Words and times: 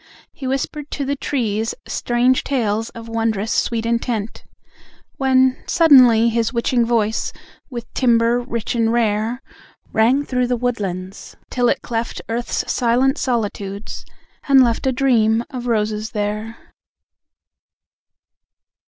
He 0.33 0.47
whispered 0.47 0.89
to 0.89 1.05
the 1.05 1.15
trees 1.15 1.75
strange 1.87 2.43
tales 2.43 2.89
Of 2.89 3.07
wondrous 3.07 3.51
sweet 3.53 3.85
intent, 3.85 4.43
When, 5.17 5.63
suddenly, 5.67 6.29
his 6.29 6.51
witching 6.51 6.83
voice 6.87 7.31
With 7.69 7.85
timbre 7.93 8.39
rich 8.39 8.73
and 8.73 8.91
rare, 8.91 9.43
Rang 9.93 10.25
through 10.25 10.47
the 10.47 10.57
woodlands 10.57 11.35
till 11.51 11.69
it 11.69 11.83
cleft 11.83 12.19
Earth's 12.29 12.65
silent 12.73 13.19
solitudes, 13.19 14.03
and 14.47 14.63
left 14.63 14.87
A 14.87 14.91
Dream 14.91 15.43
of 15.51 15.67
Roses 15.67 16.09
there! 16.13 16.57